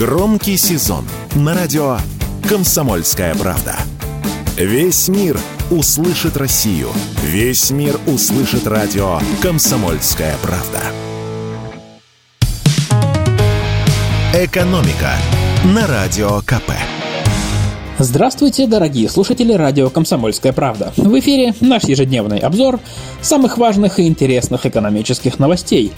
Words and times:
Громкий 0.00 0.56
сезон 0.56 1.04
на 1.34 1.54
радио 1.54 1.98
«Комсомольская 2.48 3.34
правда». 3.34 3.76
Весь 4.56 5.08
мир 5.08 5.38
услышит 5.70 6.38
Россию. 6.38 6.88
Весь 7.22 7.70
мир 7.70 8.00
услышит 8.06 8.66
радио 8.66 9.18
«Комсомольская 9.42 10.36
правда». 10.40 10.80
«Экономика» 14.32 15.12
на 15.66 15.86
Радио 15.86 16.40
КП. 16.46 16.72
Здравствуйте, 17.98 18.66
дорогие 18.66 19.10
слушатели 19.10 19.52
радио 19.52 19.90
«Комсомольская 19.90 20.54
правда». 20.54 20.94
В 20.96 21.18
эфире 21.18 21.52
наш 21.60 21.84
ежедневный 21.84 22.38
обзор 22.38 22.80
самых 23.20 23.58
важных 23.58 23.98
и 23.98 24.06
интересных 24.06 24.64
экономических 24.64 25.38
новостей. 25.38 25.92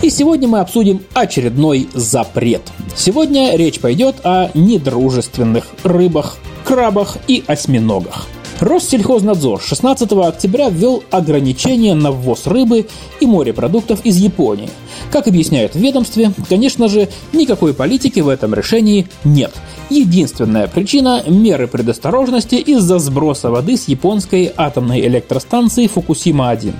И 0.00 0.10
сегодня 0.10 0.46
мы 0.46 0.60
обсудим 0.60 1.02
очередной 1.12 1.88
запрет. 1.92 2.62
Сегодня 2.94 3.56
речь 3.56 3.80
пойдет 3.80 4.16
о 4.24 4.50
недружественных 4.54 5.66
рыбах, 5.82 6.38
крабах 6.64 7.16
и 7.26 7.42
осьминогах– 7.46 8.28
Россельхознадзор 8.60 9.62
16 9.62 10.10
октября 10.12 10.68
ввел 10.68 11.04
ограничения 11.12 11.94
на 11.94 12.10
ввоз 12.10 12.48
рыбы 12.48 12.88
и 13.20 13.26
морепродуктов 13.26 14.04
из 14.04 14.16
Японии. 14.16 14.68
Как 15.12 15.28
объясняют 15.28 15.74
в 15.74 15.78
ведомстве, 15.78 16.32
конечно 16.48 16.88
же, 16.88 17.08
никакой 17.32 17.72
политики 17.72 18.18
в 18.18 18.28
этом 18.28 18.54
решении 18.54 19.06
нет. 19.22 19.52
Единственная 19.90 20.66
причина– 20.66 21.22
меры 21.28 21.68
предосторожности 21.68 22.56
из-за 22.56 22.98
сброса 22.98 23.50
воды 23.50 23.76
с 23.76 23.86
японской 23.86 24.52
атомной 24.56 25.06
электростанции 25.06 25.86
Фукусима-1. 25.86 26.74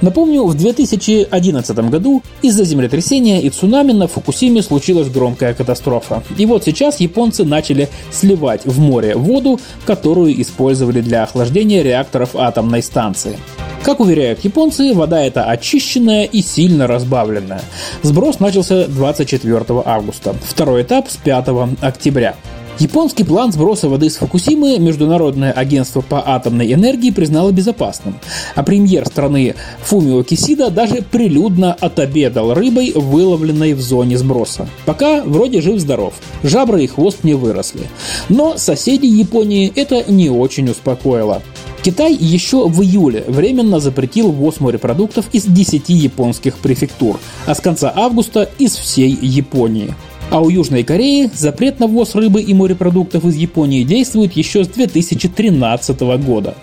Напомню, 0.00 0.44
в 0.44 0.54
2011 0.54 1.78
году 1.90 2.22
из-за 2.40 2.64
землетрясения 2.64 3.40
и 3.40 3.50
цунами 3.50 3.92
на 3.92 4.06
Фукусиме 4.06 4.62
случилась 4.62 5.08
громкая 5.08 5.54
катастрофа. 5.54 6.22
И 6.36 6.46
вот 6.46 6.64
сейчас 6.64 7.00
японцы 7.00 7.44
начали 7.44 7.88
сливать 8.12 8.64
в 8.64 8.78
море 8.78 9.16
воду, 9.16 9.58
которую 9.86 10.40
использовали 10.40 11.00
для 11.00 11.24
охлаждения 11.24 11.82
реакторов 11.82 12.36
атомной 12.36 12.82
станции. 12.82 13.38
Как 13.82 14.00
уверяют 14.00 14.44
японцы, 14.44 14.92
вода 14.94 15.20
эта 15.20 15.44
очищенная 15.44 16.24
и 16.24 16.42
сильно 16.42 16.86
разбавленная. 16.86 17.62
Сброс 18.02 18.38
начался 18.38 18.86
24 18.86 19.64
августа. 19.84 20.34
Второй 20.44 20.82
этап 20.82 21.08
с 21.08 21.16
5 21.16 21.48
октября. 21.80 22.34
Японский 22.78 23.24
план 23.24 23.52
сброса 23.52 23.88
воды 23.88 24.08
с 24.08 24.18
Фукусимы 24.18 24.78
Международное 24.78 25.50
агентство 25.50 26.00
по 26.00 26.22
атомной 26.24 26.72
энергии 26.72 27.10
признало 27.10 27.50
безопасным, 27.50 28.20
а 28.54 28.62
премьер 28.62 29.04
страны 29.06 29.56
Фумио 29.82 30.22
Кисида 30.22 30.70
даже 30.70 31.02
прилюдно 31.02 31.72
отобедал 31.72 32.54
рыбой, 32.54 32.92
выловленной 32.94 33.74
в 33.74 33.80
зоне 33.80 34.16
сброса. 34.16 34.68
Пока 34.86 35.24
вроде 35.24 35.60
жив-здоров, 35.60 36.14
жабры 36.44 36.84
и 36.84 36.86
хвост 36.86 37.24
не 37.24 37.34
выросли. 37.34 37.88
Но 38.28 38.56
соседей 38.58 39.08
Японии 39.08 39.72
это 39.74 40.04
не 40.08 40.30
очень 40.30 40.70
успокоило. 40.70 41.42
Китай 41.82 42.14
еще 42.14 42.68
в 42.68 42.80
июле 42.82 43.24
временно 43.26 43.80
запретил 43.80 44.30
ввоз 44.30 44.60
морепродуктов 44.60 45.26
из 45.32 45.46
10 45.46 45.88
японских 45.88 46.58
префектур, 46.58 47.18
а 47.46 47.56
с 47.56 47.60
конца 47.60 47.92
августа 47.94 48.48
из 48.58 48.76
всей 48.76 49.18
Японии. 49.20 49.94
А 50.30 50.42
у 50.42 50.50
Южной 50.50 50.84
Кореи 50.84 51.30
запрет 51.34 51.80
на 51.80 51.86
ввоз 51.86 52.14
рыбы 52.14 52.42
и 52.42 52.52
морепродуктов 52.52 53.24
из 53.24 53.34
Японии 53.36 53.82
действует 53.82 54.34
еще 54.34 54.64
с 54.64 54.68
2013 54.68 56.00
года. 56.00 56.54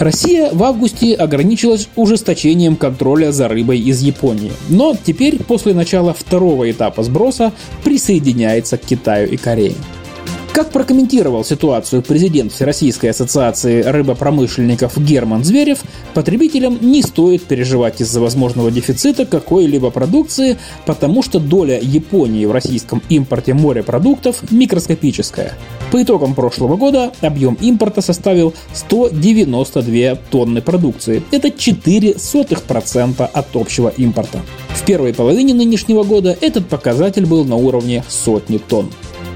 Россия 0.00 0.50
в 0.52 0.64
августе 0.64 1.14
ограничилась 1.14 1.88
ужесточением 1.94 2.74
контроля 2.74 3.30
за 3.30 3.46
рыбой 3.46 3.78
из 3.78 4.00
Японии, 4.00 4.50
но 4.68 4.96
теперь 5.00 5.40
после 5.40 5.74
начала 5.74 6.12
второго 6.12 6.68
этапа 6.68 7.04
сброса 7.04 7.52
присоединяется 7.84 8.76
к 8.78 8.80
Китаю 8.80 9.30
и 9.30 9.36
Корее. 9.36 9.74
Как 10.52 10.70
прокомментировал 10.70 11.46
ситуацию 11.46 12.02
президент 12.02 12.52
Всероссийской 12.52 13.08
ассоциации 13.08 13.80
рыбопромышленников 13.80 14.98
Герман 14.98 15.44
Зверев, 15.44 15.78
потребителям 16.12 16.76
не 16.82 17.00
стоит 17.00 17.44
переживать 17.44 18.02
из-за 18.02 18.20
возможного 18.20 18.70
дефицита 18.70 19.24
какой-либо 19.24 19.90
продукции, 19.90 20.58
потому 20.84 21.22
что 21.22 21.40
доля 21.40 21.80
Японии 21.80 22.44
в 22.44 22.52
российском 22.52 23.00
импорте 23.08 23.54
морепродуктов 23.54 24.42
микроскопическая. 24.50 25.54
По 25.90 26.02
итогам 26.02 26.34
прошлого 26.34 26.76
года 26.76 27.12
объем 27.22 27.54
импорта 27.54 28.02
составил 28.02 28.52
192 28.74 30.16
тонны 30.30 30.60
продукции. 30.60 31.22
Это 31.30 31.48
0,04% 31.48 33.24
от 33.24 33.56
общего 33.56 33.88
импорта. 33.96 34.42
В 34.74 34.84
первой 34.84 35.14
половине 35.14 35.54
нынешнего 35.54 36.02
года 36.02 36.36
этот 36.42 36.68
показатель 36.68 37.24
был 37.24 37.46
на 37.46 37.56
уровне 37.56 38.04
сотни 38.06 38.58
тонн. 38.58 38.90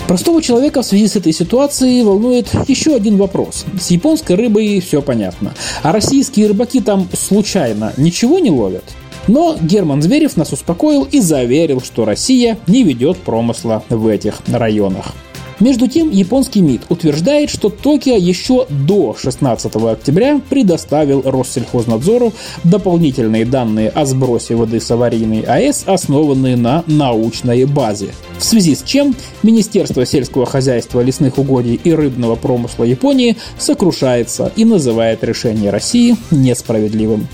Простого 0.06 0.40
человека 0.40 0.82
в 0.82 0.86
связи 0.86 1.08
с 1.08 1.16
этой 1.16 1.32
ситуацией 1.32 2.04
волнует 2.04 2.48
еще 2.68 2.94
один 2.94 3.16
вопрос. 3.16 3.64
С 3.80 3.90
японской 3.90 4.36
рыбой 4.36 4.80
все 4.80 5.02
понятно. 5.02 5.52
А 5.82 5.90
российские 5.90 6.46
рыбаки 6.46 6.80
там 6.80 7.08
случайно 7.12 7.92
ничего 7.96 8.38
не 8.38 8.50
ловят? 8.50 8.84
Но 9.26 9.56
Герман 9.60 10.02
Зверев 10.02 10.36
нас 10.36 10.52
успокоил 10.52 11.08
и 11.10 11.18
заверил, 11.18 11.80
что 11.80 12.04
Россия 12.04 12.56
не 12.68 12.84
ведет 12.84 13.16
промысла 13.18 13.82
в 13.88 14.06
этих 14.06 14.36
районах. 14.46 15.12
Между 15.58 15.86
тем, 15.88 16.10
японский 16.10 16.60
МИД 16.60 16.82
утверждает, 16.90 17.48
что 17.48 17.70
Токио 17.70 18.16
еще 18.16 18.66
до 18.68 19.16
16 19.18 19.74
октября 19.76 20.40
предоставил 20.50 21.22
Россельхознадзору 21.22 22.34
дополнительные 22.64 23.46
данные 23.46 23.88
о 23.88 24.04
сбросе 24.04 24.54
воды 24.54 24.80
с 24.80 24.90
аварийной 24.90 25.40
АЭС, 25.40 25.84
основанные 25.86 26.56
на 26.56 26.84
научной 26.86 27.64
базе. 27.64 28.10
В 28.38 28.44
связи 28.44 28.74
с 28.74 28.82
чем 28.82 29.16
Министерство 29.42 30.04
сельского 30.04 30.44
хозяйства, 30.44 31.00
лесных 31.00 31.38
угодий 31.38 31.80
и 31.82 31.92
рыбного 31.92 32.36
промысла 32.36 32.84
Японии 32.84 33.36
сокрушается 33.58 34.52
и 34.56 34.66
называет 34.66 35.24
решение 35.24 35.70
России 35.70 36.16
несправедливым. 36.30 37.28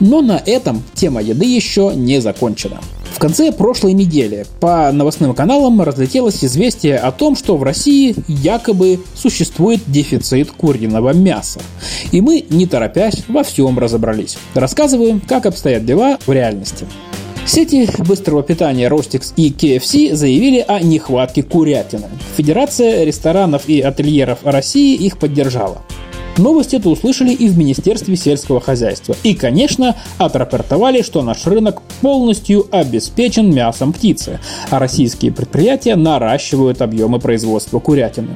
Но 0.00 0.20
на 0.20 0.42
этом 0.44 0.82
тема 0.94 1.22
еды 1.22 1.46
еще 1.46 1.92
не 1.94 2.20
закончена. 2.20 2.80
В 3.16 3.18
конце 3.18 3.50
прошлой 3.50 3.94
недели 3.94 4.44
по 4.60 4.92
новостным 4.92 5.34
каналам 5.34 5.80
разлетелось 5.80 6.44
известие 6.44 6.98
о 6.98 7.10
том, 7.12 7.34
что 7.34 7.56
в 7.56 7.62
России 7.62 8.14
якобы 8.28 9.00
существует 9.14 9.80
дефицит 9.86 10.50
куриного 10.50 11.14
мяса. 11.14 11.60
И 12.12 12.20
мы, 12.20 12.44
не 12.50 12.66
торопясь, 12.66 13.24
во 13.26 13.42
всем 13.42 13.78
разобрались. 13.78 14.36
Рассказываю, 14.52 15.22
как 15.26 15.46
обстоят 15.46 15.86
дела 15.86 16.18
в 16.26 16.30
реальности. 16.30 16.84
Сети 17.46 17.88
быстрого 18.06 18.42
питания 18.42 18.86
Ростикс 18.88 19.32
и 19.36 19.50
KFC 19.50 20.14
заявили 20.14 20.62
о 20.68 20.80
нехватке 20.80 21.42
курятины. 21.42 22.08
Федерация 22.36 23.02
ресторанов 23.04 23.66
и 23.66 23.80
ательеров 23.80 24.40
России 24.42 24.94
их 24.94 25.16
поддержала. 25.16 25.85
Новость 26.38 26.74
эту 26.74 26.90
услышали 26.90 27.32
и 27.32 27.48
в 27.48 27.56
Министерстве 27.56 28.16
сельского 28.16 28.60
хозяйства. 28.60 29.16
И, 29.22 29.34
конечно, 29.34 29.96
отрапортовали, 30.18 31.02
что 31.02 31.22
наш 31.22 31.46
рынок 31.46 31.80
полностью 32.00 32.66
обеспечен 32.70 33.54
мясом 33.54 33.92
птицы, 33.92 34.40
а 34.70 34.78
российские 34.78 35.32
предприятия 35.32 35.96
наращивают 35.96 36.82
объемы 36.82 37.20
производства 37.20 37.78
курятины. 37.78 38.34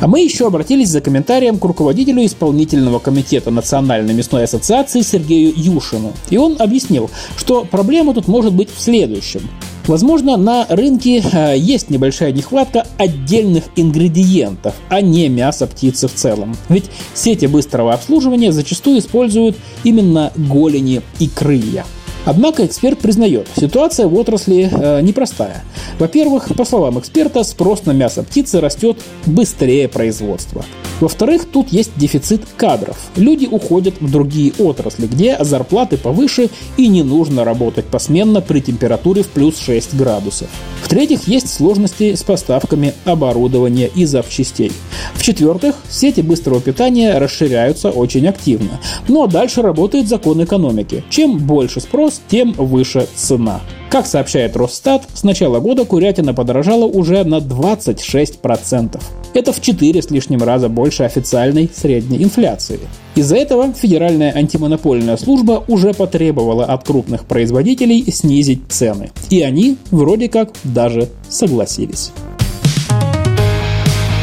А 0.00 0.08
мы 0.08 0.20
еще 0.20 0.48
обратились 0.48 0.90
за 0.90 1.00
комментарием 1.00 1.58
к 1.58 1.64
руководителю 1.64 2.24
исполнительного 2.26 2.98
комитета 2.98 3.50
Национальной 3.50 4.12
мясной 4.12 4.44
ассоциации 4.44 5.00
Сергею 5.00 5.52
Юшину. 5.56 6.12
И 6.28 6.36
он 6.36 6.56
объяснил, 6.58 7.10
что 7.36 7.64
проблема 7.64 8.12
тут 8.12 8.28
может 8.28 8.52
быть 8.52 8.68
в 8.74 8.78
следующем. 8.78 9.48
Возможно, 9.86 10.36
на 10.36 10.66
рынке 10.68 11.20
э, 11.20 11.56
есть 11.56 11.90
небольшая 11.90 12.32
нехватка 12.32 12.86
отдельных 12.98 13.64
ингредиентов, 13.76 14.74
а 14.88 15.00
не 15.00 15.28
мяса 15.28 15.68
птицы 15.68 16.08
в 16.08 16.14
целом. 16.14 16.56
Ведь 16.68 16.90
сети 17.14 17.46
быстрого 17.46 17.94
обслуживания 17.94 18.50
зачастую 18.50 18.98
используют 18.98 19.56
именно 19.84 20.32
голени 20.36 21.02
и 21.20 21.28
крылья. 21.28 21.84
Однако 22.26 22.66
эксперт 22.66 22.98
признает, 22.98 23.46
ситуация 23.56 24.08
в 24.08 24.14
отрасли 24.14 24.68
э, 24.70 25.00
непростая. 25.00 25.62
Во-первых, 26.00 26.48
по 26.56 26.64
словам 26.64 26.98
эксперта, 26.98 27.44
спрос 27.44 27.86
на 27.86 27.92
мясо 27.92 28.24
птицы 28.24 28.60
растет 28.60 28.98
быстрее 29.26 29.88
производства. 29.88 30.64
Во-вторых, 31.00 31.44
тут 31.44 31.68
есть 31.68 31.92
дефицит 31.96 32.42
кадров. 32.56 32.96
Люди 33.16 33.46
уходят 33.46 33.94
в 34.00 34.10
другие 34.10 34.52
отрасли, 34.58 35.06
где 35.06 35.36
зарплаты 35.38 35.98
повыше 35.98 36.48
и 36.76 36.88
не 36.88 37.02
нужно 37.02 37.44
работать 37.44 37.84
посменно 37.84 38.40
при 38.40 38.60
температуре 38.60 39.22
в 39.22 39.28
плюс 39.28 39.58
6 39.58 39.94
градусов. 39.94 40.48
В-третьих, 40.82 41.28
есть 41.28 41.52
сложности 41.52 42.14
с 42.14 42.22
поставками 42.22 42.94
оборудования 43.04 43.90
и 43.94 44.04
запчастей. 44.04 44.72
В-четвертых, 45.14 45.74
сети 45.90 46.22
быстрого 46.22 46.60
питания 46.60 47.18
расширяются 47.18 47.90
очень 47.90 48.26
активно. 48.26 48.80
Но 49.08 49.26
дальше 49.26 49.62
работает 49.62 50.08
закон 50.08 50.42
экономики. 50.42 51.04
Чем 51.10 51.38
больше 51.38 51.80
спрос, 52.16 52.20
тем 52.28 52.52
выше 52.52 53.06
цена. 53.14 53.60
Как 53.90 54.06
сообщает 54.06 54.56
Росстат, 54.56 55.04
с 55.14 55.22
начала 55.22 55.60
года 55.60 55.84
курятина 55.84 56.34
подорожала 56.34 56.84
уже 56.84 57.24
на 57.24 57.36
26%. 57.38 59.00
Это 59.34 59.52
в 59.52 59.60
4 59.60 60.02
с 60.02 60.10
лишним 60.10 60.42
раза 60.42 60.68
больше 60.68 61.04
официальной 61.04 61.70
средней 61.74 62.22
инфляции. 62.22 62.80
Из-за 63.14 63.36
этого 63.36 63.72
Федеральная 63.72 64.34
антимонопольная 64.34 65.16
служба 65.16 65.64
уже 65.68 65.94
потребовала 65.94 66.64
от 66.64 66.84
крупных 66.84 67.24
производителей 67.24 68.04
снизить 68.10 68.60
цены. 68.68 69.10
И 69.30 69.42
они 69.42 69.76
вроде 69.90 70.28
как 70.28 70.50
даже 70.64 71.08
согласились. 71.28 72.12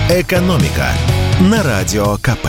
«Экономика» 0.10 0.90
на 1.40 1.64
Радио 1.64 2.18
КП. 2.22 2.48